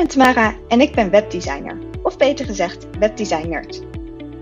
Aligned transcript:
ben 0.00 0.08
Tamara 0.08 0.54
en 0.68 0.80
ik 0.80 0.94
ben 0.94 1.10
webdesigner, 1.10 1.78
of 2.02 2.16
beter 2.16 2.46
gezegd 2.46 2.86
webdesigner. 2.98 3.64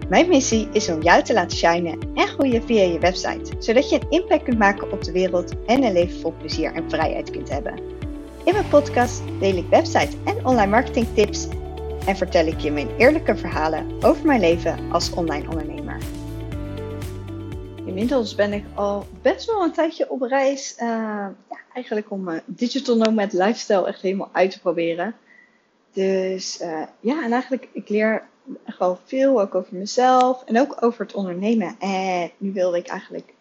Mijn 0.08 0.28
missie 0.28 0.68
is 0.72 0.88
om 0.88 1.02
jou 1.02 1.22
te 1.22 1.32
laten 1.32 1.56
shinen 1.56 1.98
en 2.14 2.26
groeien 2.26 2.62
via 2.62 2.82
je 2.82 2.98
website, 2.98 3.52
zodat 3.58 3.90
je 3.90 4.00
een 4.00 4.10
impact 4.10 4.42
kunt 4.42 4.58
maken 4.58 4.92
op 4.92 5.04
de 5.04 5.12
wereld 5.12 5.52
en 5.66 5.82
een 5.82 5.92
leven 5.92 6.20
vol 6.20 6.34
plezier 6.38 6.72
en 6.72 6.90
vrijheid 6.90 7.30
kunt 7.30 7.48
hebben. 7.48 7.78
In 8.44 8.52
mijn 8.52 8.68
podcast 8.68 9.22
deel 9.40 9.56
ik 9.56 9.68
website 9.70 10.16
en 10.24 10.46
online 10.46 10.70
marketing 10.70 11.06
tips 11.14 11.48
en 12.06 12.16
vertel 12.16 12.46
ik 12.46 12.58
je 12.58 12.70
mijn 12.70 12.88
eerlijke 12.96 13.36
verhalen 13.36 13.86
over 14.00 14.26
mijn 14.26 14.40
leven 14.40 14.78
als 14.90 15.12
online 15.12 15.48
ondernemer. 15.48 15.96
Inmiddels 17.84 18.34
ben 18.34 18.52
ik 18.52 18.64
al 18.74 19.06
best 19.22 19.46
wel 19.46 19.62
een 19.62 19.72
tijdje 19.72 20.10
op 20.10 20.22
reis, 20.22 20.76
uh, 20.80 20.86
ja, 21.48 21.58
eigenlijk 21.74 22.10
om 22.10 22.22
mijn 22.22 22.42
digital 22.46 22.96
nomad 22.96 23.32
lifestyle 23.32 23.86
echt 23.86 24.02
helemaal 24.02 24.30
uit 24.32 24.50
te 24.50 24.60
proberen. 24.60 25.14
Dus 25.98 26.60
uh, 26.60 26.82
ja, 27.00 27.24
en 27.24 27.32
eigenlijk, 27.32 27.68
ik 27.72 27.88
leer 27.88 28.22
wel 28.78 28.98
veel 29.04 29.40
ook 29.40 29.54
over 29.54 29.76
mezelf 29.76 30.44
en 30.44 30.60
ook 30.60 30.76
over 30.80 31.00
het 31.00 31.14
ondernemen. 31.14 31.76
En 31.78 32.30
nu 32.36 32.52
wilde 32.52 32.78
ik 32.78 32.86
eigenlijk 32.86 33.34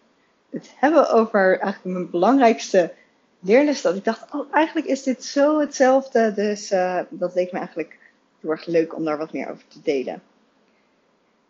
het 0.49 0.71
hebben 0.75 1.09
over 1.09 1.59
eigenlijk 1.59 1.83
mijn 1.83 2.09
belangrijkste 2.09 2.93
leerles. 3.39 3.81
Dat 3.81 3.95
ik 3.95 4.03
dacht, 4.03 4.33
oh, 4.33 4.53
eigenlijk 4.53 4.88
is 4.88 5.03
dit 5.03 5.23
zo 5.23 5.59
hetzelfde. 5.59 6.33
Dus 6.33 6.71
uh, 6.71 6.99
dat 7.09 7.35
leek 7.35 7.52
me 7.52 7.57
eigenlijk 7.57 7.97
heel 8.41 8.52
erg 8.52 8.66
leuk 8.66 8.95
om 8.95 9.05
daar 9.05 9.17
wat 9.17 9.33
meer 9.33 9.49
over 9.49 9.67
te 9.67 9.81
delen. 9.83 10.21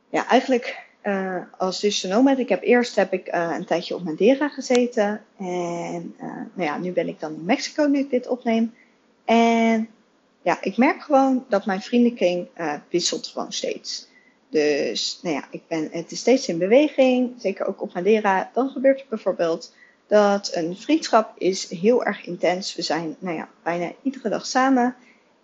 Ja, 0.09 0.27
eigenlijk 0.27 0.85
uh, 1.03 1.41
als 1.57 1.79
digital 1.79 2.17
nomad. 2.17 2.37
Ik 2.37 2.49
heb 2.49 2.63
eerst 2.63 2.95
heb 2.95 3.13
ik 3.13 3.33
uh, 3.33 3.55
een 3.57 3.65
tijdje 3.65 3.95
op 3.95 4.03
Madeira 4.03 4.49
gezeten. 4.49 5.21
En 5.37 6.15
nou 6.53 6.69
ja, 6.69 6.77
nu 6.77 6.91
ben 6.91 7.07
ik 7.07 7.19
dan 7.19 7.33
in 7.33 7.45
Mexico 7.45 7.85
nu 7.85 7.99
ik 7.99 8.09
dit 8.09 8.27
opneem. 8.27 8.73
En 9.25 9.89
ja, 10.47 10.57
ik 10.61 10.77
merk 10.77 11.01
gewoon 11.01 11.45
dat 11.49 11.65
mijn 11.65 11.81
vriendenkring 11.81 12.47
wisselt 12.89 13.27
gewoon 13.27 13.53
steeds. 13.53 14.07
Dus 14.49 15.19
nou 15.21 15.35
ja, 15.35 15.47
ik 15.51 15.61
ben, 15.67 15.89
het 15.91 16.11
is 16.11 16.19
steeds 16.19 16.47
in 16.47 16.57
beweging. 16.57 17.33
Zeker 17.37 17.67
ook 17.67 17.81
op 17.81 17.93
Madeira. 17.93 18.49
Dan 18.53 18.69
gebeurt 18.69 18.99
er 18.99 19.05
bijvoorbeeld 19.09 19.73
dat 20.07 20.51
een 20.53 20.77
vriendschap 20.77 21.33
is 21.37 21.69
heel 21.69 22.05
erg 22.05 22.25
intens. 22.25 22.75
We 22.75 22.81
zijn 22.81 23.15
nou 23.19 23.35
ja, 23.35 23.49
bijna 23.63 23.91
iedere 24.01 24.29
dag 24.29 24.45
samen. 24.45 24.95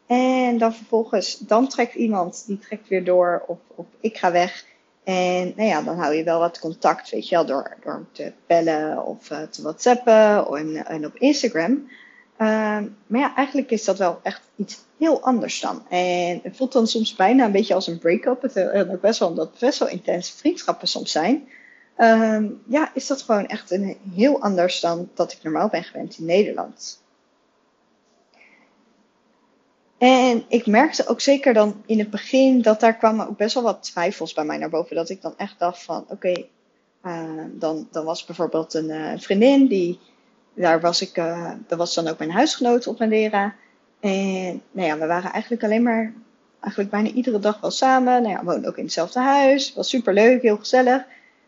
En 0.08 0.58
dan 0.58 0.74
vervolgens, 0.74 1.38
dan 1.38 1.68
trekt 1.68 1.96
iemand, 1.96 2.44
die 2.48 2.60
trekt 2.60 2.88
weer 2.88 3.04
door. 3.04 3.44
Of, 3.48 3.58
of 3.76 3.86
ik 4.00 4.18
ga 4.18 4.32
weg. 4.32 4.66
En 5.04 5.54
nou 5.56 5.70
ja, 5.70 5.82
dan 5.82 5.98
hou 5.98 6.14
je 6.14 6.24
wel 6.24 6.40
wat 6.40 6.60
contact, 6.60 7.10
weet 7.10 7.30
je 7.30 7.36
wel, 7.36 7.46
door, 7.46 7.78
door 7.84 8.06
te 8.12 8.32
bellen 8.48 9.06
of 9.06 9.30
uh, 9.32 9.42
te 9.42 9.62
whatsappen 9.62 10.48
en, 10.58 10.86
en 10.86 11.06
op 11.06 11.16
Instagram. 11.16 11.90
Uh, 12.38 12.48
maar 13.08 13.20
ja, 13.20 13.36
eigenlijk 13.36 13.72
is 13.72 13.86
dat 13.86 13.98
wel 13.98 14.20
echt 14.24 14.42
iets 14.56 14.80
heel 14.98 15.22
anders 15.22 15.60
dan. 15.60 15.88
En 15.90 16.40
het 16.44 16.58
voelt 16.58 16.72
dan 16.72 16.88
soms 16.88 17.16
bijna 17.16 17.46
een 17.46 17.52
beetje 17.52 17.74
als 17.74 17.88
een 17.88 18.00
break-up. 18.00 18.42
Het 18.42 18.72
ook 18.92 19.02
best 19.02 19.20
wel, 19.20 19.30
omdat 19.30 19.60
best 19.60 19.80
wel 19.80 19.88
intense 19.88 20.38
vriendschappen 20.38 20.88
soms 20.88 21.12
zijn. 21.12 21.48
Uh, 21.98 22.44
ja, 22.68 22.92
is 22.94 23.08
dat 23.08 23.22
gewoon 23.22 23.48
echt 23.48 23.72
een 23.72 23.98
heel 24.14 24.42
anders 24.42 24.80
dan 24.80 25.10
dat 25.14 25.32
ik 25.32 25.44
normaal 25.44 25.70
ben 25.70 25.84
gewend 25.84 26.18
in 26.18 26.26
Nederland. 26.26 27.02
En 29.98 30.44
ik 30.48 30.66
merkte 30.66 31.08
ook 31.08 31.22
zeker 31.22 31.54
dan 31.54 31.84
in 31.86 32.00
het 32.00 32.10
begin 32.10 32.62
dat 32.62 32.80
daar 32.80 32.98
kwamen 32.98 33.28
ook 33.28 33.38
best 33.38 33.54
wel 33.54 33.64
wat 33.64 33.84
twijfels 33.84 34.34
bij 34.34 34.44
mij 34.44 34.58
naar 34.58 34.70
boven. 34.70 34.96
Dat 34.96 35.10
ik 35.10 35.22
dan 35.22 35.34
echt 35.38 35.60
dacht 35.60 35.84
van 35.84 36.06
oké, 36.08 36.46
uh, 37.06 37.44
dan, 37.52 37.88
dan 37.92 38.06
was 38.06 38.26
bijvoorbeeld 38.26 38.74
een 38.74 38.90
uh, 38.90 39.12
vriendin 39.18 39.68
die, 39.68 40.00
daar 40.54 40.82
was 40.82 41.02
ik, 41.02 41.18
uh, 41.18 41.52
was 41.68 41.94
dan 41.94 42.08
ook 42.08 42.18
mijn 42.18 42.32
huisgenoot 42.32 42.88
op 42.88 43.00
Madeira. 43.00 43.56
En 44.00 44.62
nou 44.72 44.88
ja, 44.88 44.98
we 44.98 45.06
waren 45.06 45.32
eigenlijk 45.32 45.64
alleen 45.64 45.84
maar, 45.84 46.14
eigenlijk 46.60 46.92
bijna 46.92 47.10
iedere 47.10 47.40
dag 47.40 47.60
wel 47.60 47.72
samen. 47.72 48.22
Nou 48.22 48.34
ja, 48.34 48.40
we 48.40 48.52
woonden 48.52 48.70
ook 48.70 48.78
in 48.78 48.84
hetzelfde 48.84 49.20
huis. 49.20 49.74
Was 49.74 49.90
super 49.90 50.14
leuk, 50.14 50.42
heel 50.42 50.58
gezellig. 50.58 51.06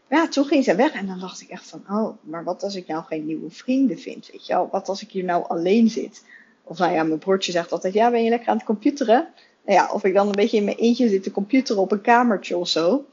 Maar 0.08 0.20
ja, 0.20 0.28
toen 0.28 0.46
ging 0.46 0.64
ze 0.64 0.76
weg 0.76 0.92
en 0.92 1.08
dan 1.08 1.20
dacht 1.20 1.42
ik 1.42 1.50
echt 1.50 1.68
van, 1.68 1.84
oh, 1.90 2.18
maar 2.22 2.44
wat 2.44 2.64
als 2.64 2.76
ik 2.76 2.88
nou 2.88 3.04
geen 3.04 3.26
nieuwe 3.26 3.50
vrienden 3.50 4.00
vind, 4.00 4.30
weet 4.32 4.48
je 4.48 4.54
wel? 4.54 4.70
Wat 4.72 4.90
als 4.90 5.02
ik 5.02 5.12
hier 5.12 5.24
nou 5.24 5.46
alleen 5.48 5.90
zit? 5.90 6.24
Of 6.64 6.78
nou 6.78 6.94
ja, 6.94 7.04
mijn 7.04 7.20
broertje 7.20 7.52
zegt 7.52 7.72
altijd, 7.72 7.94
ja, 7.94 8.12
ben 8.12 8.24
je 8.24 8.30
lekker 8.30 8.50
aan 8.50 8.58
het 8.58 8.66
computeren? 8.66 9.28
Nou 9.66 9.80
ja, 9.80 9.92
of 9.92 10.04
ik 10.04 10.14
dan 10.14 10.26
een 10.28 10.32
beetje 10.32 10.58
in 10.58 10.64
mijn 10.64 10.78
eentje 10.78 11.10
zit 11.10 11.24
te 11.24 11.32
computeren 11.32 11.82
op 11.82 11.92
een 11.92 12.02
kamertje 12.02 12.58
of 12.58 12.68
zo. 12.68 13.06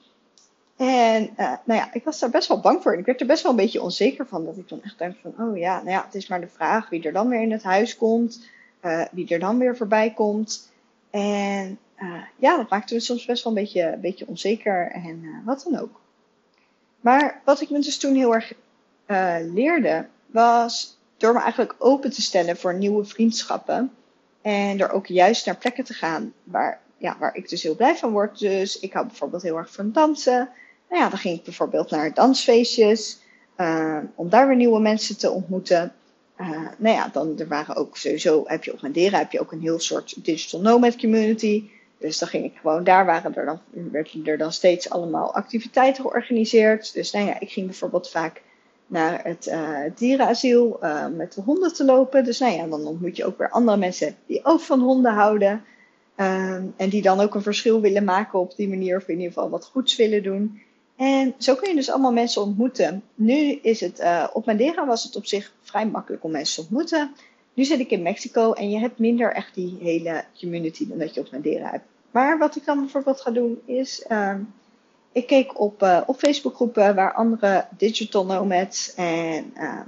En 0.82 1.30
uh, 1.38 1.52
nou 1.64 1.80
ja, 1.80 1.92
ik 1.92 2.04
was 2.04 2.18
daar 2.18 2.30
best 2.30 2.48
wel 2.48 2.60
bang 2.60 2.82
voor. 2.82 2.98
Ik 2.98 3.04
werd 3.04 3.20
er 3.20 3.26
best 3.26 3.42
wel 3.42 3.50
een 3.50 3.56
beetje 3.56 3.82
onzeker 3.82 4.26
van. 4.26 4.44
Dat 4.44 4.56
ik 4.56 4.68
dan 4.68 4.82
echt 4.82 4.98
denk 4.98 5.16
van, 5.22 5.34
oh 5.38 5.56
ja, 5.56 5.76
nou 5.76 5.90
ja, 5.90 6.04
het 6.04 6.14
is 6.14 6.26
maar 6.26 6.40
de 6.40 6.48
vraag 6.48 6.88
wie 6.88 7.02
er 7.02 7.12
dan 7.12 7.28
weer 7.28 7.42
in 7.42 7.52
het 7.52 7.62
huis 7.62 7.96
komt. 7.96 8.46
Uh, 8.84 9.04
wie 9.12 9.28
er 9.28 9.38
dan 9.38 9.58
weer 9.58 9.76
voorbij 9.76 10.12
komt. 10.12 10.72
En 11.10 11.78
uh, 11.98 12.22
ja, 12.36 12.56
dat 12.56 12.70
maakte 12.70 12.94
me 12.94 13.00
soms 13.00 13.24
best 13.24 13.44
wel 13.44 13.52
een 13.52 13.62
beetje, 13.62 13.82
een 13.82 14.00
beetje 14.00 14.26
onzeker 14.26 14.90
en 14.90 15.42
wat 15.44 15.66
dan 15.68 15.80
ook. 15.80 16.00
Maar 17.00 17.40
wat 17.44 17.60
ik 17.60 17.70
me 17.70 17.78
dus 17.78 17.98
toen 17.98 18.14
heel 18.14 18.34
erg 18.34 18.52
leerde, 19.52 20.06
was 20.26 20.98
door 21.16 21.32
me 21.32 21.40
eigenlijk 21.40 21.74
open 21.78 22.10
te 22.10 22.22
stellen 22.22 22.56
voor 22.56 22.74
nieuwe 22.74 23.04
vriendschappen. 23.04 23.92
En 24.40 24.80
er 24.80 24.90
ook 24.90 25.06
juist 25.06 25.46
naar 25.46 25.56
plekken 25.56 25.84
te 25.84 25.94
gaan 25.94 26.32
waar, 26.44 26.80
ja, 26.96 27.16
waar 27.18 27.34
ik 27.34 27.48
dus 27.48 27.62
heel 27.62 27.76
blij 27.76 27.96
van 27.96 28.12
word. 28.12 28.38
Dus 28.38 28.78
ik 28.78 28.92
hou 28.92 29.06
bijvoorbeeld 29.06 29.42
heel 29.42 29.56
erg 29.56 29.72
van 29.72 29.92
dansen. 29.92 30.48
Nou 30.92 31.04
ja, 31.04 31.10
dan 31.10 31.18
ging 31.18 31.38
ik 31.38 31.44
bijvoorbeeld 31.44 31.90
naar 31.90 32.14
dansfeestjes. 32.14 33.18
Uh, 33.56 33.98
om 34.14 34.28
daar 34.28 34.46
weer 34.46 34.56
nieuwe 34.56 34.80
mensen 34.80 35.18
te 35.18 35.30
ontmoeten. 35.30 35.92
Uh, 36.40 36.48
nou 36.78 36.96
ja, 36.96 37.08
dan 37.12 37.38
er 37.38 37.48
waren 37.48 37.76
ook 37.76 37.96
sowieso, 37.96 38.42
heb 38.46 38.64
je 38.64 38.72
op 38.72 38.80
heb 38.94 39.32
je 39.32 39.40
ook 39.40 39.52
een 39.52 39.60
heel 39.60 39.78
soort 39.78 40.24
digital 40.24 40.60
nomad 40.60 40.96
community. 40.96 41.64
Dus 41.98 42.18
dan 42.18 42.28
ging 42.28 42.44
ik 42.44 42.56
gewoon, 42.60 42.84
daar 42.84 43.06
waren 43.06 43.34
er 43.34 43.44
dan, 43.44 43.60
werden 43.90 44.26
er 44.26 44.38
dan 44.38 44.52
steeds 44.52 44.90
allemaal 44.90 45.34
activiteiten 45.34 46.02
georganiseerd. 46.02 46.92
Dus 46.94 47.12
nou 47.12 47.26
ja, 47.26 47.40
ik 47.40 47.50
ging 47.50 47.66
bijvoorbeeld 47.66 48.10
vaak 48.10 48.42
naar 48.86 49.24
het 49.24 49.46
uh, 49.46 49.78
dierenasiel 49.94 50.78
uh, 50.82 51.06
met 51.06 51.32
de 51.34 51.40
honden 51.40 51.74
te 51.74 51.84
lopen. 51.84 52.24
Dus 52.24 52.38
nou 52.38 52.52
ja, 52.52 52.66
dan 52.66 52.86
ontmoet 52.86 53.16
je 53.16 53.24
ook 53.24 53.38
weer 53.38 53.50
andere 53.50 53.76
mensen 53.76 54.16
die 54.26 54.44
ook 54.44 54.60
van 54.60 54.80
honden 54.80 55.12
houden. 55.12 55.64
En 56.76 56.88
die 56.88 57.02
dan 57.02 57.20
ook 57.20 57.34
een 57.34 57.42
verschil 57.42 57.80
willen 57.80 58.04
maken 58.04 58.38
op 58.38 58.56
die 58.56 58.68
manier, 58.68 58.96
of 58.96 59.08
in 59.08 59.16
ieder 59.16 59.32
geval 59.32 59.50
wat 59.50 59.64
goeds 59.64 59.96
willen 59.96 60.22
doen. 60.22 60.60
En 60.96 61.34
zo 61.38 61.54
kun 61.54 61.68
je 61.68 61.74
dus 61.74 61.90
allemaal 61.90 62.12
mensen 62.12 62.42
ontmoeten. 62.42 63.02
Nu 63.14 63.58
is 63.62 63.80
het, 63.80 64.00
uh, 64.00 64.26
op 64.32 64.46
Madeira 64.46 64.86
was 64.86 65.04
het 65.04 65.16
op 65.16 65.26
zich 65.26 65.52
vrij 65.62 65.86
makkelijk 65.86 66.24
om 66.24 66.30
mensen 66.30 66.54
te 66.54 66.60
ontmoeten. 66.60 67.14
Nu 67.54 67.64
zit 67.64 67.78
ik 67.78 67.90
in 67.90 68.02
Mexico 68.02 68.52
en 68.52 68.70
je 68.70 68.78
hebt 68.78 68.98
minder 68.98 69.32
echt 69.32 69.54
die 69.54 69.78
hele 69.80 70.24
community 70.38 70.88
dan 70.88 70.98
dat 70.98 71.14
je 71.14 71.20
op 71.20 71.30
Madeira 71.30 71.70
hebt. 71.70 71.84
Maar 72.10 72.38
wat 72.38 72.56
ik 72.56 72.64
dan 72.64 72.80
bijvoorbeeld 72.80 73.20
ga 73.20 73.30
doen 73.30 73.60
is, 73.64 74.04
uh, 74.08 74.34
ik 75.12 75.26
keek 75.26 75.60
op, 75.60 75.82
uh, 75.82 76.00
op 76.06 76.18
Facebookgroepen 76.18 76.94
waar 76.94 77.12
andere 77.12 77.66
digital 77.76 78.26
nomads 78.26 78.94
en, 78.94 79.52
uh, 79.56 79.80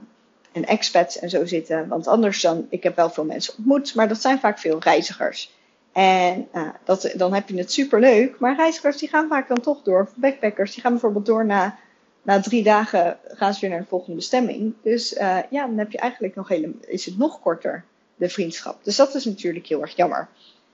en 0.53 0.65
expats 0.67 1.19
en 1.19 1.31
zo 1.31 1.45
zitten. 1.45 1.89
Want 1.89 2.07
anders 2.07 2.41
dan, 2.41 2.67
ik 2.69 2.83
heb 2.83 2.97
wel 2.97 3.11
veel 3.11 3.25
mensen 3.25 3.55
ontmoet, 3.57 3.95
maar 3.95 4.09
dat 4.09 4.21
zijn 4.21 4.39
vaak 4.39 4.59
veel 4.59 4.79
reizigers. 4.79 5.53
En 5.95 6.49
uh, 6.55 6.69
dat, 6.85 7.13
dan 7.17 7.35
heb 7.35 7.49
je 7.49 7.57
het 7.57 7.73
super 7.73 8.01
leuk. 8.01 8.39
Maar 8.39 8.57
reizigers 8.57 8.97
die 8.97 9.09
gaan 9.09 9.29
vaak 9.29 9.49
dan 9.49 9.61
toch 9.61 9.83
door. 9.83 10.09
Backpackers 10.15 10.73
die 10.73 10.83
gaan 10.83 10.93
bijvoorbeeld 10.93 11.27
door 11.27 11.47
na, 11.47 11.79
na 12.23 12.41
drie 12.41 12.63
dagen 12.63 13.19
gaan 13.25 13.55
ze 13.55 13.61
weer 13.61 13.71
naar 13.71 13.81
de 13.81 13.87
volgende 13.87 14.17
bestemming. 14.17 14.75
Dus 14.83 15.13
uh, 15.13 15.39
ja, 15.51 15.67
dan 15.67 15.79
heb 15.79 15.93
je 15.93 15.99
eigenlijk 15.99 16.35
nog 16.35 16.49
hele, 16.49 16.73
is 16.87 17.07
het 17.07 17.19
nog 17.19 17.41
korter, 17.41 17.85
de 18.17 18.29
vriendschap. 18.29 18.85
Dus 18.85 18.97
dat 18.97 19.15
is 19.15 19.25
natuurlijk 19.25 19.67
heel 19.67 19.81
erg 19.81 19.97
jammer. 19.97 20.29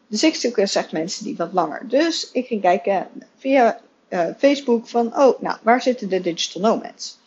Dus 0.06 0.22
ik 0.22 0.34
zoek 0.34 0.56
echt 0.56 0.92
mensen 0.92 1.24
die 1.24 1.36
wat 1.36 1.52
langer. 1.52 1.88
Dus 1.88 2.30
ik 2.32 2.46
ging 2.46 2.60
kijken 2.60 3.08
via 3.36 3.80
uh, 4.08 4.26
Facebook 4.38 4.88
van, 4.88 5.06
oh, 5.06 5.40
nou, 5.40 5.58
waar 5.62 5.82
zitten 5.82 6.08
de 6.08 6.20
digital 6.20 6.62
nomads? 6.62 7.18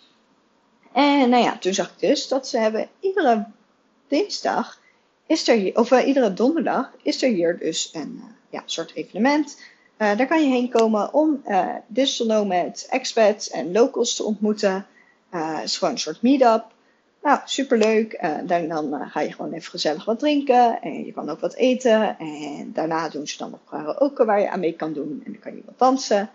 En 0.94 1.30
nou 1.30 1.44
ja, 1.44 1.58
toen 1.58 1.74
zag 1.74 1.88
ik 1.88 2.00
dus 2.00 2.28
dat 2.28 2.48
ze 2.48 2.58
hebben 2.58 2.88
iedere 3.00 3.46
dinsdag 4.08 4.82
is 5.28 5.48
er 5.48 5.56
hier, 5.56 5.78
of 5.78 5.92
uh, 5.92 6.08
iedere 6.08 6.34
donderdag 6.34 6.92
is 7.02 7.24
er 7.24 7.30
hier 7.30 7.58
dus 7.58 7.90
een 7.94 8.22
uh, 8.24 8.24
ja, 8.50 8.64
soort 8.66 8.94
evenement. 8.94 9.62
daar 9.98 10.28
kan 10.28 10.42
je 10.44 10.50
heen 10.50 10.70
komen 10.70 11.14
om 11.14 11.44
digital 11.88 12.28
nomads, 12.28 12.88
expats 12.88 13.50
en 13.50 13.72
locals 13.72 14.16
te 14.16 14.24
ontmoeten. 14.24 14.86
Het 15.30 15.64
is 15.64 15.78
gewoon 15.78 15.94
een 15.94 16.00
soort 16.00 16.22
meet-up. 16.22 16.66
Nou, 17.24 17.40
superleuk. 17.46 18.20
dan 18.46 18.68
dan 18.68 19.10
ga 19.10 19.20
je 19.20 19.32
gewoon 19.32 19.54
even 19.54 19.70
gezellig 19.70 20.06
wat 20.06 20.20
drinken. 20.20 20.82
En 20.82 21.06
je 21.06 21.14
kan 21.14 21.30
ook 21.30 21.40
wat 21.40 21.54
eten. 21.56 22.18
En 22.20 22.72
daarna 22.74 23.10
doen 23.10 23.28
ze 23.28 23.38
dan 23.38 23.50
nog 23.50 23.60
karaoke 23.70 24.26
waar 24.26 24.40
je 24.40 24.50
aan 24.50 24.60
mee 24.60 24.74
kan 24.74 24.94
doen. 24.94 25.22
En 25.26 25.32
dan 25.32 25.42
kan 25.42 25.56
je 25.56 25.62
wat 25.66 25.80
dansen. 25.80 26.30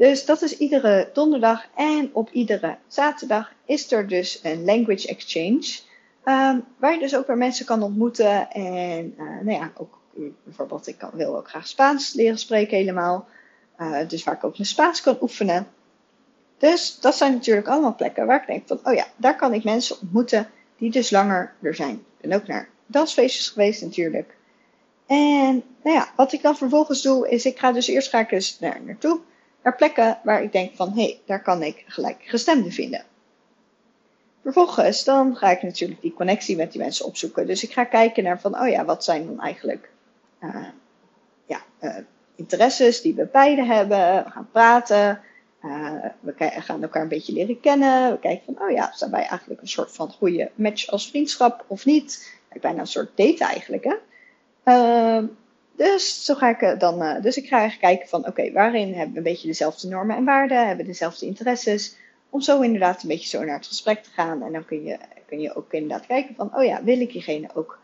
Dus 0.00 0.24
dat 0.24 0.42
is 0.42 0.56
iedere 0.58 1.10
donderdag 1.12 1.66
en 1.74 2.10
op 2.12 2.30
iedere 2.30 2.76
zaterdag 2.86 3.52
is 3.64 3.92
er 3.92 4.08
dus 4.08 4.40
een 4.42 4.64
language 4.64 5.08
exchange. 5.08 5.78
Um, 6.24 6.64
waar 6.76 6.92
je 6.92 6.98
dus 6.98 7.16
ook 7.16 7.26
weer 7.26 7.36
mensen 7.36 7.66
kan 7.66 7.82
ontmoeten. 7.82 8.50
En 8.50 9.14
uh, 9.18 9.40
nou 9.42 9.50
ja, 9.50 9.72
ook 9.76 9.98
bijvoorbeeld, 10.44 10.86
ik 10.86 10.98
kan, 10.98 11.10
wil 11.12 11.36
ook 11.36 11.48
graag 11.48 11.68
Spaans 11.68 12.12
leren 12.12 12.38
spreken 12.38 12.76
helemaal. 12.76 13.28
Uh, 13.78 14.08
dus 14.08 14.24
waar 14.24 14.34
ik 14.34 14.44
ook 14.44 14.56
mijn 14.56 14.68
Spaans 14.68 15.00
kan 15.00 15.18
oefenen. 15.20 15.66
Dus 16.58 17.00
dat 17.00 17.14
zijn 17.14 17.32
natuurlijk 17.32 17.68
allemaal 17.68 17.94
plekken 17.94 18.26
waar 18.26 18.40
ik 18.40 18.46
denk 18.46 18.66
van, 18.66 18.80
oh 18.84 18.94
ja, 18.94 19.06
daar 19.16 19.36
kan 19.36 19.54
ik 19.54 19.64
mensen 19.64 20.00
ontmoeten 20.00 20.48
die 20.76 20.90
dus 20.90 21.10
langer 21.10 21.54
er 21.62 21.74
zijn. 21.74 21.94
Ik 21.94 22.28
ben 22.28 22.38
ook 22.38 22.46
naar 22.46 22.68
dansfeestjes 22.86 23.48
geweest 23.48 23.82
natuurlijk. 23.82 24.36
En 25.06 25.62
nou 25.82 25.96
ja, 25.96 26.08
wat 26.16 26.32
ik 26.32 26.42
dan 26.42 26.56
vervolgens 26.56 27.02
doe, 27.02 27.28
is 27.28 27.44
ik 27.44 27.58
ga 27.58 27.72
dus 27.72 27.86
eerst 27.86 28.08
ga 28.08 28.18
ik 28.18 28.28
dus 28.28 28.58
naar 28.58 28.80
naartoe. 28.86 29.20
Naar 29.62 29.76
plekken 29.76 30.18
waar 30.24 30.42
ik 30.42 30.52
denk 30.52 30.76
van, 30.76 30.88
hé, 30.88 31.02
hey, 31.02 31.20
daar 31.26 31.42
kan 31.42 31.62
ik 31.62 31.84
gelijk 31.86 32.22
gestemden 32.24 32.72
vinden. 32.72 33.04
Vervolgens 34.42 35.04
dan 35.04 35.36
ga 35.36 35.50
ik 35.50 35.62
natuurlijk 35.62 36.00
die 36.00 36.14
connectie 36.14 36.56
met 36.56 36.72
die 36.72 36.80
mensen 36.80 37.06
opzoeken. 37.06 37.46
Dus 37.46 37.62
ik 37.62 37.72
ga 37.72 37.84
kijken 37.84 38.24
naar 38.24 38.40
van, 38.40 38.60
oh 38.60 38.68
ja, 38.68 38.84
wat 38.84 39.04
zijn 39.04 39.26
dan 39.26 39.40
eigenlijk 39.40 39.90
uh, 40.42 40.66
ja, 41.46 41.62
uh, 41.80 41.96
interesses 42.34 43.00
die 43.00 43.14
we 43.14 43.28
beide 43.32 43.64
hebben. 43.64 44.24
We 44.24 44.30
gaan 44.30 44.48
praten. 44.52 45.20
Uh, 45.64 45.92
we 46.20 46.34
gaan 46.38 46.82
elkaar 46.82 47.02
een 47.02 47.08
beetje 47.08 47.32
leren 47.32 47.60
kennen. 47.60 48.10
We 48.10 48.18
kijken 48.18 48.54
van, 48.54 48.68
oh 48.68 48.70
ja, 48.70 48.92
zijn 48.94 49.10
wij 49.10 49.26
eigenlijk 49.26 49.60
een 49.60 49.68
soort 49.68 49.92
van 49.92 50.10
goede 50.10 50.50
match 50.54 50.86
als 50.86 51.08
vriendschap 51.08 51.64
of 51.66 51.84
niet? 51.84 52.38
Bijna 52.60 52.80
een 52.80 52.86
soort 52.86 53.16
date 53.16 53.44
eigenlijk, 53.44 53.84
hè? 53.84 53.94
Uh, 54.64 55.24
dus 55.76 56.24
zo 56.24 56.34
ga 56.34 56.48
ik 56.58 56.80
dan, 56.80 57.20
dus 57.22 57.36
ik 57.36 57.48
ga 57.48 57.58
eigenlijk 57.58 57.92
kijken 57.92 58.08
van, 58.08 58.26
oké, 58.26 58.52
waarin 58.52 58.94
hebben 58.94 59.12
we 59.12 59.18
een 59.18 59.22
beetje 59.22 59.46
dezelfde 59.46 59.88
normen 59.88 60.16
en 60.16 60.24
waarden? 60.24 60.58
Hebben 60.58 60.84
we 60.84 60.90
dezelfde 60.90 61.26
interesses? 61.26 61.96
Om 62.30 62.40
zo 62.40 62.60
inderdaad 62.60 63.02
een 63.02 63.08
beetje 63.08 63.28
zo 63.28 63.44
naar 63.44 63.56
het 63.56 63.66
gesprek 63.66 64.02
te 64.02 64.10
gaan. 64.10 64.42
En 64.42 64.52
dan 64.52 64.64
kun 64.64 64.84
je, 64.84 64.98
kun 65.26 65.40
je 65.40 65.54
ook 65.54 65.72
inderdaad 65.72 66.06
kijken 66.06 66.34
van, 66.34 66.56
oh 66.56 66.64
ja, 66.64 66.84
wil 66.84 67.00
ik 67.00 67.12
diegene 67.12 67.48
ook 67.54 67.78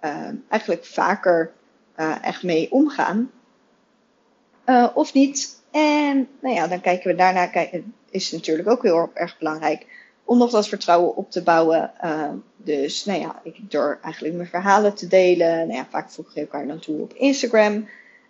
ehm, 0.00 0.34
eigenlijk 0.48 0.84
vaker 0.84 1.52
uh, 1.96 2.24
echt 2.24 2.42
mee 2.42 2.72
omgaan? 2.72 3.30
Uh, 4.66 4.88
of 4.94 5.14
niet? 5.14 5.62
En 5.70 6.28
nou 6.40 6.54
ja, 6.54 6.66
dan 6.66 6.80
kijken 6.80 7.10
we 7.10 7.16
daarna, 7.16 7.46
kijk, 7.46 7.82
is 8.10 8.32
natuurlijk 8.32 8.68
ook 8.68 8.82
heel 8.82 9.10
erg 9.14 9.38
belangrijk 9.38 9.86
om 10.24 10.38
nog 10.38 10.50
dat 10.50 10.68
vertrouwen 10.68 11.16
op 11.16 11.30
te 11.30 11.42
bouwen. 11.42 11.92
Uh, 12.04 12.28
dus 12.56 13.04
nou 13.04 13.20
ja, 13.20 13.40
ik, 13.42 13.70
door 13.70 13.98
eigenlijk 14.02 14.34
mijn 14.34 14.48
verhalen 14.48 14.94
te 14.94 15.06
delen. 15.06 15.56
Nou 15.56 15.72
ja, 15.72 15.86
vaak 15.90 16.10
voeg 16.10 16.34
je 16.34 16.40
elkaar 16.40 16.66
dan 16.66 16.78
toe 16.78 17.00
op 17.00 17.12
Instagram. 17.12 17.88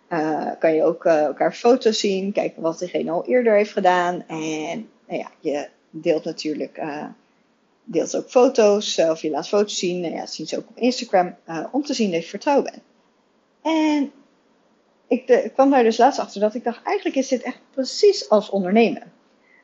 Uh, 0.09 0.47
kan 0.59 0.73
je 0.73 0.83
ook 0.83 1.05
elkaar 1.05 1.53
foto's 1.53 1.99
zien, 1.99 2.31
kijken 2.31 2.61
wat 2.61 2.79
diegene 2.79 3.11
al 3.11 3.25
eerder 3.25 3.53
heeft 3.53 3.71
gedaan. 3.71 4.23
En 4.27 4.89
nou 5.11 5.23
ja, 5.23 5.31
je 5.39 5.69
deelt 5.89 6.23
natuurlijk 6.23 6.81
deelt 7.83 8.15
ook 8.15 8.29
foto's 8.29 8.97
of 8.97 9.21
je 9.21 9.29
laat 9.29 9.47
foto's 9.47 9.77
zien. 9.77 9.99
Nou 9.99 10.13
ja, 10.13 10.25
zien 10.25 10.47
ze 10.47 10.57
ook 10.57 10.69
op 10.69 10.77
Instagram 10.77 11.35
om 11.71 11.83
te 11.83 11.93
zien 11.93 12.11
dat 12.11 12.23
je 12.23 12.29
vertrouwen 12.29 12.71
bent. 12.71 12.83
En 13.61 14.11
ik, 15.07 15.51
kwam 15.53 15.69
daar 15.69 15.83
dus 15.83 15.97
laatst 15.97 16.19
achter 16.19 16.41
dat 16.41 16.55
ik 16.55 16.63
dacht, 16.63 16.83
eigenlijk 16.83 17.15
is 17.17 17.27
dit 17.27 17.41
echt 17.41 17.59
precies 17.71 18.29
als 18.29 18.49
ondernemen. 18.49 19.11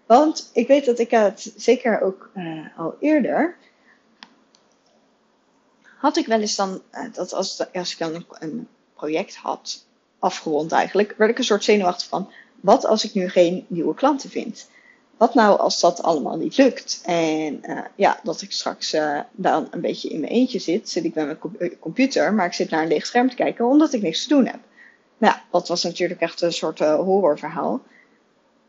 Want 0.06 0.50
ik 0.54 0.68
weet 0.68 0.86
dat 0.86 1.00
ik 1.00 1.12
het 1.12 1.54
zeker 1.56 2.02
ook 2.02 2.32
al 2.78 2.96
eerder. 3.00 3.58
Had 5.82 6.18
ik 6.18 6.26
wel 6.26 6.40
eens 6.40 6.56
dan, 6.56 6.82
dat 7.14 7.34
als, 7.34 7.74
als 7.74 7.92
ik 7.92 7.98
dan 7.98 8.26
een, 8.40 8.68
project 8.94 9.36
had 9.36 9.86
afgerond 10.20 10.72
eigenlijk, 10.72 11.14
werd 11.18 11.32
ik 11.32 11.38
een 11.38 11.44
soort 11.44 11.64
zenuwachtig 11.64 12.08
van: 12.08 12.32
wat 12.62 12.86
als 12.86 13.04
ik 13.04 13.14
nu 13.14 13.30
geen 13.30 13.66
nieuwe 13.68 13.94
klanten 13.94 14.30
vind? 14.30 14.70
Wat 15.18 15.34
nou 15.34 15.60
als 15.60 15.80
dat 15.80 16.04
allemaal 16.04 16.38
niet 16.38 16.58
lukt? 16.58 17.02
En 17.06 17.62
uh, 17.64 17.80
ja, 17.96 18.20
dat 18.24 18.42
ik 18.42 18.52
straks 18.52 18.96
dan 19.32 19.68
een 19.72 19.82
beetje 19.82 20.10
in 20.10 20.20
mijn 20.20 20.32
eentje 20.32 20.60
zit. 20.60 20.90
Zit 20.90 21.04
ik 21.04 21.14
bij 21.14 21.26
mijn 21.26 21.40
computer, 21.80 22.34
maar 22.34 22.46
ik 22.46 22.54
zit 22.54 22.70
naar 22.70 22.82
een 22.82 22.88
leeg 22.88 23.06
scherm 23.06 23.30
te 23.30 23.36
kijken 23.36 23.66
omdat 23.66 23.94
ik 23.94 24.02
niks 24.02 24.24
te 24.24 24.30
doen 24.30 24.46
heb. 24.46 24.60
Nou, 25.18 25.36
dat 25.52 25.68
was 25.68 25.84
natuurlijk 25.84 26.20
echt 26.20 26.42
een 26.42 26.54
soort 26.54 26.80
horrorverhaal. 26.80 27.82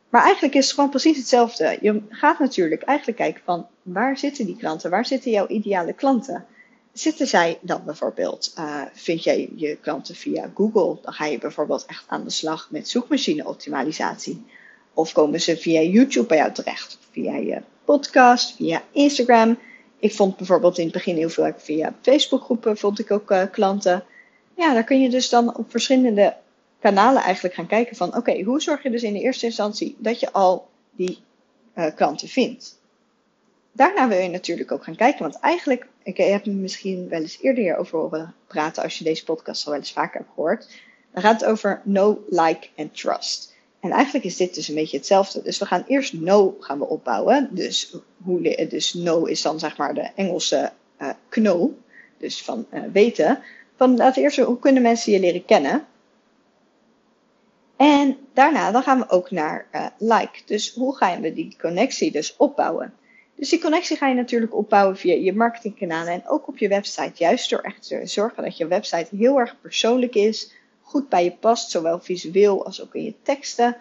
Maar 0.09 0.23
eigenlijk 0.23 0.55
is 0.55 0.65
het 0.65 0.75
gewoon 0.75 0.91
precies 0.91 1.17
hetzelfde. 1.17 1.79
Je 1.81 2.03
gaat 2.09 2.39
natuurlijk 2.39 2.83
eigenlijk 2.83 3.19
kijken 3.19 3.43
van 3.45 3.67
waar 3.83 4.19
zitten 4.19 4.47
die 4.47 4.57
klanten? 4.57 4.91
Waar 4.91 5.07
zitten 5.07 5.31
jouw 5.31 5.47
ideale 5.47 5.93
klanten? 5.93 6.47
Zitten 6.93 7.27
zij 7.27 7.59
dan 7.61 7.83
bijvoorbeeld, 7.85 8.55
vind 8.93 9.25
jij 9.25 9.51
je 9.57 9.77
klanten 9.77 10.15
via 10.15 10.51
Google? 10.55 10.99
Dan 11.03 11.13
ga 11.13 11.25
je 11.25 11.39
bijvoorbeeld 11.39 11.87
echt 11.87 12.05
aan 12.07 12.25
de 12.25 12.31
slag 12.31 12.69
met 12.71 12.89
zoekmachine 12.89 13.47
optimalisatie. 13.47 14.47
Of 14.99 15.13
komen 15.13 15.41
ze 15.41 15.57
via 15.57 15.81
YouTube 15.81 16.27
bij 16.27 16.37
jou 16.37 16.53
terecht? 16.53 16.99
Via 17.11 17.37
je 17.37 17.63
podcast, 17.85 18.55
via 18.57 18.83
Instagram. 18.93 19.59
Ik 19.99 20.15
vond 20.15 20.37
bijvoorbeeld 20.37 20.79
in 20.79 20.85
het 20.85 20.93
begin 20.93 21.17
heel 21.17 21.29
veel 21.29 21.53
via 21.57 21.95
Facebookgroepen 22.03 22.77
vond 22.77 22.99
ik 22.99 23.11
ook 23.11 23.31
uh, 23.31 23.43
klanten. 23.51 24.05
Ja, 24.57 24.75
daar 24.75 24.85
kun 24.85 25.01
je 25.01 25.11
dus 25.11 25.29
dan 25.29 25.57
op 25.57 25.71
verschillende 25.71 26.37
kanalen 26.81 27.23
eigenlijk 27.23 27.55
gaan 27.55 27.67
kijken 27.67 27.97
van 27.97 28.17
oké, 28.17 28.43
hoe 28.43 28.61
zorg 28.61 28.83
je 28.83 28.91
dus 28.91 29.03
in 29.03 29.13
de 29.13 29.21
eerste 29.21 29.47
instantie 29.47 29.97
dat 29.99 30.21
je 30.21 30.33
al 30.33 30.69
die 30.91 31.19
uh, 31.75 31.87
klanten 31.95 32.29
vindt. 32.29 32.81
Daarna 33.73 34.09
wil 34.09 34.19
je 34.19 34.29
natuurlijk 34.29 34.73
ook 34.73 34.85
gaan 34.85 34.97
kijken, 34.97 35.23
want 35.23 35.39
eigenlijk, 35.39 35.87
ik 36.03 36.17
heb 36.17 36.47
me 36.47 36.53
misschien 36.53 37.09
wel 37.09 37.21
eens 37.21 37.39
eerder 37.41 37.63
hierover 37.63 37.99
horen 37.99 38.35
praten 38.47 38.83
als 38.83 38.99
je 38.99 39.05
deze 39.05 39.25
podcast 39.25 39.67
al 39.67 39.73
wel 39.73 39.81
eens 39.81 39.93
vaker 39.93 40.19
hebt 40.21 40.33
gehoord. 40.35 40.69
Dan 41.13 41.23
gaat 41.23 41.41
het 41.41 41.51
over 41.51 41.81
know, 41.85 42.19
like 42.29 42.69
en 42.75 42.91
trust. 42.91 43.57
En 43.81 43.91
eigenlijk 43.91 44.25
is 44.25 44.37
dit 44.37 44.55
dus 44.55 44.69
een 44.69 44.75
beetje 44.75 44.97
hetzelfde. 44.97 45.43
Dus 45.43 45.59
we 45.59 45.67
gaan 45.67 45.85
eerst 45.87 46.11
know 46.11 46.63
gaan 46.63 46.79
we 46.79 46.87
opbouwen. 46.87 47.49
Dus, 47.51 47.97
hoe, 48.23 48.67
dus 48.69 48.91
know 48.91 49.29
is 49.29 49.43
dan 49.43 49.59
zeg 49.59 49.77
maar 49.77 49.95
de 49.95 50.11
Engelse 50.15 50.73
uh, 51.01 51.11
know, 51.29 51.71
dus 52.19 52.43
van 52.43 52.67
uh, 52.75 52.83
weten. 52.93 53.43
Van 53.77 53.97
laten 53.97 54.23
eerst, 54.23 54.39
hoe 54.39 54.59
kunnen 54.59 54.83
mensen 54.83 55.13
je 55.13 55.21
leren 55.21 55.45
kennen? 55.45 55.87
En 57.77 58.17
daarna 58.35 58.71
dan 58.71 58.83
gaan 58.83 58.99
we 58.99 59.09
ook 59.09 59.31
naar 59.31 59.67
uh, 59.73 59.87
like. 59.99 60.41
Dus 60.45 60.75
hoe 60.75 60.97
gaan 60.97 61.21
we 61.21 61.33
die 61.33 61.57
connectie 61.61 62.11
dus 62.11 62.37
opbouwen? 62.37 62.95
Dus 63.35 63.49
die 63.49 63.61
connectie 63.61 63.97
ga 63.97 64.09
je 64.09 64.15
natuurlijk 64.15 64.55
opbouwen 64.55 64.97
via 64.97 65.15
je 65.15 65.33
marketingkanalen 65.33 66.13
en 66.13 66.29
ook 66.29 66.49
op 66.49 66.59
je 66.59 66.69
website. 66.69 67.13
Juist 67.15 67.51
door 67.51 67.61
echt 67.61 67.89
te 67.89 68.01
zorgen 68.05 68.43
dat 68.43 68.57
je 68.57 68.67
website 68.67 69.17
heel 69.17 69.39
erg 69.39 69.57
persoonlijk 69.61 70.15
is, 70.15 70.53
goed 70.89 71.09
bij 71.09 71.25
je 71.25 71.33
past, 71.33 71.71
zowel 71.71 72.01
visueel 72.01 72.65
als 72.65 72.83
ook 72.83 72.95
in 72.95 73.05
je 73.05 73.15
teksten. 73.23 73.77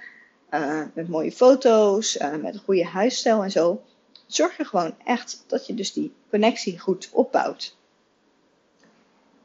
Uh, 0.51 0.81
met 0.93 1.09
mooie 1.09 1.31
foto's, 1.31 2.17
uh, 2.17 2.35
met 2.35 2.53
een 2.53 2.59
goede 2.59 2.85
huisstijl 2.85 3.43
en 3.43 3.51
zo. 3.51 3.81
Zorg 4.25 4.57
je 4.57 4.65
gewoon 4.65 4.95
echt 5.03 5.43
dat 5.47 5.67
je 5.67 5.73
dus 5.73 5.93
die 5.93 6.13
connectie 6.29 6.79
goed 6.79 7.09
opbouwt. 7.11 7.75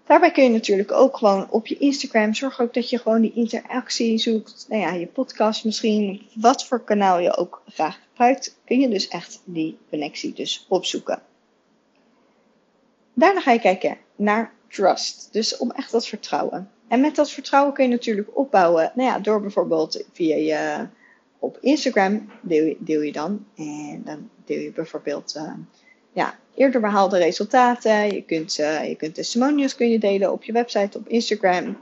Daarbij 0.07 0.31
kun 0.31 0.45
je 0.45 0.51
natuurlijk 0.51 0.93
ook 0.93 1.17
gewoon 1.17 1.51
op 1.51 1.67
je 1.67 1.79
Instagram 1.79 2.35
zorg 2.35 2.61
ook 2.61 2.75
dat 2.75 2.91
je 2.91 2.99
gewoon 2.99 3.21
die 3.21 3.33
interactie 3.35 4.19
zoekt. 4.19 4.67
Nou 4.69 4.81
ja, 4.81 4.93
je 4.93 5.07
podcast 5.07 5.65
misschien, 5.65 6.27
wat 6.35 6.67
voor 6.67 6.85
kanaal 6.85 7.19
je 7.19 7.37
ook 7.37 7.63
graag 7.67 7.99
gebruikt, 8.09 8.57
kun 8.65 8.81
je 8.81 8.89
dus 8.89 9.09
echt 9.09 9.41
die 9.45 9.79
connectie 9.91 10.33
dus 10.33 10.67
opzoeken. 10.69 11.23
Daarna 13.15 13.41
ga 13.41 13.53
je 13.53 13.61
kijken 13.61 13.99
naar 14.17 14.53
trust. 14.69 15.29
Dus 15.33 15.57
om 15.57 15.71
echt 15.71 15.93
dat 15.93 16.07
vertrouwen. 16.07 16.71
En 16.93 17.01
met 17.01 17.17
dat 17.17 17.31
vertrouwen 17.31 17.75
kun 17.75 17.85
je 17.85 17.91
natuurlijk 17.91 18.29
opbouwen. 18.39 18.93
Nou 18.95 19.09
ja, 19.09 19.19
door 19.19 19.41
bijvoorbeeld 19.41 20.05
via 20.13 20.37
je 20.37 20.87
op 21.39 21.59
Instagram 21.61 22.31
deel 22.41 22.65
je, 22.65 22.77
deel 22.79 23.01
je 23.01 23.13
dan. 23.13 23.47
En 23.57 24.03
dan 24.05 24.31
deel 24.45 24.61
je 24.61 24.73
bijvoorbeeld 24.73 25.35
uh, 25.37 25.53
ja, 26.13 26.39
eerder 26.55 26.81
behaalde 26.81 27.19
resultaten. 27.19 28.15
Je 28.15 28.23
kunt, 28.23 28.59
uh, 28.59 28.89
je 28.89 28.95
kunt 28.95 29.15
testimonials 29.15 29.75
kun 29.75 29.91
je 29.91 29.99
delen 29.99 30.33
op 30.33 30.45
je 30.45 30.53
website, 30.53 30.99
op 30.99 31.09
Instagram. 31.09 31.79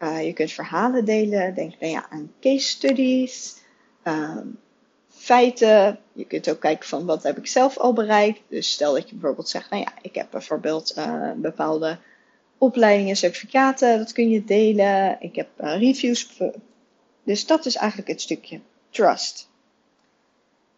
Je 0.00 0.32
kunt 0.34 0.52
verhalen 0.52 1.04
delen. 1.04 1.54
Denk 1.54 1.72
nou 1.80 1.92
ja, 1.92 2.06
aan 2.10 2.32
case 2.40 2.66
studies, 2.66 3.56
um, 4.04 4.58
feiten. 5.08 5.98
Je 6.12 6.24
kunt 6.24 6.50
ook 6.50 6.60
kijken 6.60 6.88
van 6.88 7.06
wat 7.06 7.22
heb 7.22 7.38
ik 7.38 7.46
zelf 7.46 7.78
al 7.78 7.92
bereikt. 7.92 8.40
Dus 8.48 8.72
stel 8.72 8.92
dat 8.94 9.08
je 9.08 9.14
bijvoorbeeld 9.14 9.48
zegt, 9.48 9.70
nou 9.70 9.82
ja, 9.82 9.92
ik 10.02 10.14
heb 10.14 10.26
bijvoorbeeld 10.30 10.94
bepaalde 11.36 11.98
opleidingen, 12.62 13.16
certificaten. 13.16 13.98
Dat 13.98 14.12
kun 14.12 14.30
je 14.30 14.44
delen. 14.44 15.16
Ik 15.20 15.36
heb 15.36 15.48
reviews. 15.56 16.40
Dus 17.24 17.46
dat 17.46 17.66
is 17.66 17.76
eigenlijk 17.76 18.08
het 18.08 18.20
stukje 18.20 18.60
trust. 18.90 19.48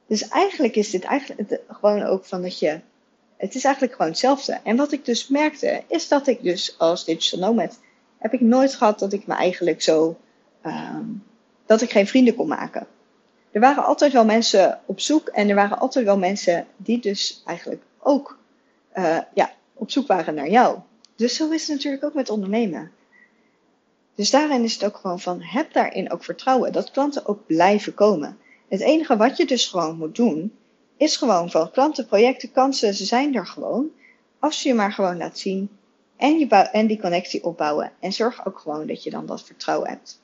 Dus 0.06 0.28
eigenlijk 0.28 0.76
is 0.76 0.90
dit 0.90 1.04
eigenlijk 1.04 1.50
het, 1.50 1.60
gewoon 1.68 2.02
ook 2.02 2.24
van 2.24 2.42
dat 2.42 2.58
je. 2.58 2.80
Het 3.36 3.54
is 3.54 3.64
eigenlijk 3.64 3.94
gewoon 3.94 4.10
hetzelfde. 4.10 4.60
En 4.64 4.76
wat 4.76 4.92
ik 4.92 5.04
dus 5.04 5.28
merkte, 5.28 5.82
is 5.88 6.08
dat 6.08 6.26
ik 6.26 6.42
dus 6.42 6.78
als 6.78 7.04
digital 7.04 7.38
nomad. 7.38 7.78
heb 8.18 8.32
ik 8.32 8.40
nooit 8.40 8.74
gehad 8.74 8.98
dat 8.98 9.12
ik 9.12 9.26
me 9.26 9.34
eigenlijk 9.34 9.82
zo. 9.82 10.18
Um, 10.66 11.24
dat 11.66 11.82
ik 11.82 11.90
geen 11.90 12.06
vrienden 12.06 12.34
kon 12.34 12.48
maken. 12.48 12.86
Er 13.50 13.60
waren 13.60 13.84
altijd 13.84 14.12
wel 14.12 14.24
mensen 14.24 14.80
op 14.86 15.00
zoek 15.00 15.28
en 15.28 15.48
er 15.48 15.54
waren 15.54 15.78
altijd 15.78 16.04
wel 16.04 16.18
mensen 16.18 16.66
die 16.76 17.00
dus 17.00 17.42
eigenlijk 17.44 17.82
ook 17.98 18.38
uh, 18.94 19.18
ja, 19.34 19.52
op 19.74 19.90
zoek 19.90 20.06
waren 20.06 20.34
naar 20.34 20.48
jou. 20.48 20.78
Dus 21.16 21.36
zo 21.36 21.50
is 21.50 21.66
het 21.66 21.76
natuurlijk 21.76 22.04
ook 22.04 22.14
met 22.14 22.30
ondernemen. 22.30 22.90
Dus 24.14 24.30
daarin 24.30 24.62
is 24.62 24.74
het 24.74 24.84
ook 24.84 24.96
gewoon 24.96 25.20
van, 25.20 25.42
heb 25.42 25.72
daarin 25.72 26.12
ook 26.12 26.24
vertrouwen 26.24 26.72
dat 26.72 26.90
klanten 26.90 27.26
ook 27.26 27.46
blijven 27.46 27.94
komen. 27.94 28.38
Het 28.68 28.80
enige 28.80 29.16
wat 29.16 29.36
je 29.36 29.46
dus 29.46 29.66
gewoon 29.66 29.96
moet 29.96 30.16
doen, 30.16 30.52
is 30.96 31.16
gewoon 31.16 31.50
van 31.50 31.70
klanten, 31.70 32.06
projecten, 32.06 32.52
kansen, 32.52 32.94
ze 32.94 33.04
zijn 33.04 33.34
er 33.34 33.46
gewoon. 33.46 33.90
Als 34.38 34.62
je 34.62 34.68
je 34.68 34.74
maar 34.74 34.92
gewoon 34.92 35.16
laat 35.16 35.38
zien 35.38 35.68
en, 36.16 36.38
je 36.38 36.46
en 36.48 36.86
die 36.86 37.00
connectie 37.00 37.44
opbouwen. 37.44 37.92
En 38.00 38.12
zorg 38.12 38.46
ook 38.46 38.58
gewoon 38.58 38.86
dat 38.86 39.02
je 39.02 39.10
dan 39.10 39.26
dat 39.26 39.42
vertrouwen 39.42 39.88
hebt. 39.88 40.22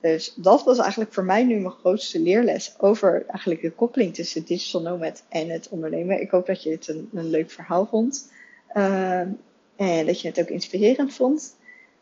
Dus 0.00 0.34
dat 0.36 0.64
was 0.64 0.78
eigenlijk 0.78 1.12
voor 1.12 1.24
mij 1.24 1.44
nu 1.44 1.58
mijn 1.58 1.74
grootste 1.74 2.20
leerles 2.20 2.74
over 2.78 3.24
eigenlijk 3.26 3.60
de 3.62 3.72
koppeling 3.72 4.14
tussen 4.14 4.44
digital 4.44 4.80
nomad 4.80 5.22
en 5.28 5.48
het 5.48 5.68
ondernemen. 5.68 6.20
Ik 6.20 6.30
hoop 6.30 6.46
dat 6.46 6.62
je 6.62 6.70
het 6.70 6.88
een, 6.88 7.08
een 7.12 7.30
leuk 7.30 7.50
verhaal 7.50 7.86
vond. 7.86 8.32
Uh, 8.74 9.22
en 9.80 10.06
dat 10.06 10.20
je 10.20 10.28
het 10.28 10.40
ook 10.40 10.48
inspirerend 10.48 11.14
vond. 11.14 11.56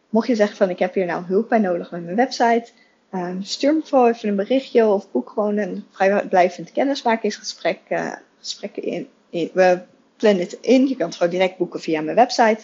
mocht 0.08 0.26
je 0.26 0.34
zeggen 0.34 0.56
van 0.56 0.70
ik 0.70 0.78
heb 0.78 0.94
hier 0.94 1.06
nou 1.06 1.24
hulp 1.24 1.48
bij 1.48 1.58
nodig 1.58 1.90
met 1.90 2.04
mijn 2.04 2.16
website, 2.16 2.70
um, 3.14 3.42
stuur 3.42 3.74
me 3.74 3.80
vooral 3.84 4.08
even 4.08 4.28
een 4.28 4.36
berichtje 4.36 4.86
of 4.86 5.10
boek 5.10 5.30
gewoon 5.30 5.56
een 5.56 5.84
vrijblijvend 5.90 6.72
kennismakingsgesprek 6.72 7.78
uh, 7.88 8.12
gesprekken 8.38 8.82
in. 8.82 9.08
We 9.52 9.80
plannen 10.16 10.42
het 10.42 10.58
in. 10.60 10.88
Je 10.88 10.96
kan 10.96 11.06
het 11.06 11.16
gewoon 11.16 11.32
direct 11.32 11.56
boeken 11.56 11.80
via 11.80 12.00
mijn 12.00 12.16
website. 12.16 12.60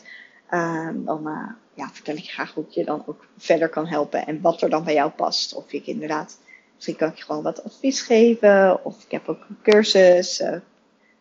Um, 0.51 1.05
dan 1.05 1.29
uh, 1.29 1.51
ja, 1.75 1.91
vertel 1.93 2.17
ik 2.17 2.23
je 2.23 2.33
graag 2.33 2.55
hoe 2.55 2.65
ik 2.65 2.71
je 2.71 2.85
dan 2.85 3.03
ook 3.07 3.27
verder 3.39 3.69
kan 3.69 3.87
helpen 3.87 4.27
en 4.27 4.41
wat 4.41 4.63
er 4.63 4.71
dan 4.71 4.85
bij 4.85 4.95
jou 4.95 5.11
past. 5.11 5.55
Of 5.55 5.73
ik 5.73 5.87
inderdaad, 5.87 6.39
misschien 6.75 6.97
kan 6.97 7.09
ik 7.09 7.17
je 7.17 7.25
gewoon 7.25 7.43
wat 7.43 7.65
advies 7.65 8.01
geven. 8.01 8.85
Of 8.85 9.05
ik 9.05 9.11
heb 9.11 9.29
ook 9.29 9.45
een 9.49 9.59
cursus, 9.63 10.43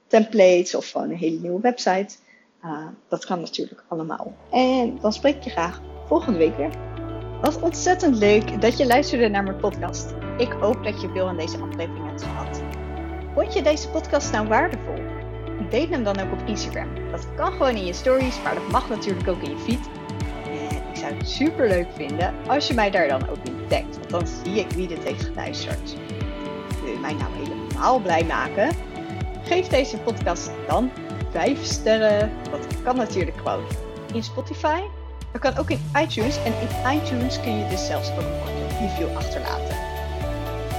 templates 0.08 0.76
of 0.76 0.90
gewoon 0.90 1.10
een 1.10 1.18
hele 1.18 1.40
nieuwe 1.40 1.62
website. 1.62 2.16
Uh, 2.66 2.88
dat 3.08 3.26
kan 3.26 3.40
natuurlijk 3.40 3.84
allemaal. 3.88 4.34
En 4.52 4.98
dan 5.02 5.14
spreek 5.14 5.36
ik 5.36 5.44
je 5.44 5.50
graag 5.50 5.82
volgende 6.08 6.38
week 6.38 6.58
weer. 6.58 6.70
Wat 7.42 7.62
ontzettend 7.62 8.16
leuk 8.16 8.62
dat 8.62 8.78
je 8.78 8.86
luisterde 8.86 9.30
naar 9.30 9.44
mijn 9.44 9.58
podcast. 9.58 10.14
Ik 10.38 10.52
hoop 10.52 10.84
dat 10.84 11.02
je 11.02 11.10
veel 11.10 11.28
aan 11.28 11.38
deze 11.38 11.58
aflevering 11.58 12.08
hebt 12.08 12.24
gehad. 12.24 12.62
Vond 13.34 13.54
je 13.54 13.62
deze 13.62 13.90
podcast 13.90 14.32
nou 14.32 14.48
waardevol? 14.48 14.96
Deel 15.70 15.88
hem 15.88 16.04
dan 16.04 16.20
ook 16.20 16.32
op 16.32 16.48
Instagram. 16.48 17.12
Dat 17.12 17.28
kan 17.36 17.52
gewoon 17.52 17.76
in 17.76 17.86
je 17.86 17.94
stories, 17.94 18.42
maar 18.44 18.54
dat 18.54 18.68
mag 18.68 18.90
natuurlijk 18.90 19.28
ook 19.28 19.42
in 19.42 19.50
je 19.50 19.58
feed. 19.58 19.90
En 20.46 20.90
ik 20.90 20.96
zou 20.96 21.14
het 21.14 21.30
super 21.30 21.68
leuk 21.68 21.88
vinden 21.94 22.34
als 22.48 22.68
je 22.68 22.74
mij 22.74 22.92
daar 22.92 23.08
dan 23.08 23.30
ook 23.30 23.44
in 23.44 23.68
tagt, 23.68 23.98
want 23.98 24.10
dan 24.10 24.28
zie 24.28 24.60
ik 24.60 24.72
wie 24.72 24.88
dit 24.88 25.04
heeft 25.04 25.24
geluisterd. 25.24 25.96
Wil 26.84 26.92
je 26.92 27.00
mij 27.00 27.14
nou 27.14 27.32
helemaal 27.34 28.00
blij 28.00 28.24
maken? 28.24 28.70
Geef 29.44 29.68
deze 29.68 29.98
podcast 29.98 30.52
dan 30.68 30.92
5 31.34 31.64
sterren. 31.64 32.32
Dat 32.52 32.68
kan 32.84 32.96
natuurlijk 32.96 33.38
gewoon 33.38 33.64
in 34.14 34.24
Spotify. 34.24 34.80
Dat 35.32 35.42
kan 35.42 35.58
ook 35.58 35.70
in 35.70 35.92
iTunes. 35.98 36.38
En 36.44 36.54
in 36.62 36.98
iTunes 36.98 37.42
kun 37.42 37.58
je 37.58 37.68
dus 37.68 37.86
zelfs 37.86 38.12
ook 38.12 38.18
een 38.20 38.88
review 38.88 39.18
achterlaten. 39.18 39.78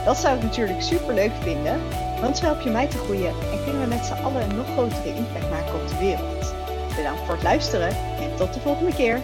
Dat 0.04 0.16
zou 0.16 0.36
ik 0.36 0.42
natuurlijk 0.42 0.82
super 0.82 1.14
leuk 1.14 1.32
vinden. 1.40 1.80
Want 2.20 2.36
zo 2.36 2.44
help 2.44 2.60
je 2.60 2.70
mij 2.70 2.86
te 2.86 2.98
groeien 2.98 3.28
en 3.52 3.64
kunnen 3.64 3.82
we 3.82 3.88
met 3.88 4.04
z'n 4.04 4.22
allen 4.22 4.42
een 4.42 4.56
nog 4.56 4.66
grotere 4.66 5.14
impact 5.14 5.50
maken 5.50 5.74
op 5.74 5.88
de 5.88 5.98
wereld. 5.98 6.54
Bedankt 6.96 7.20
voor 7.20 7.34
het 7.34 7.42
luisteren 7.42 7.88
en 8.20 8.36
tot 8.36 8.54
de 8.54 8.60
volgende 8.60 8.94
keer. 8.94 9.20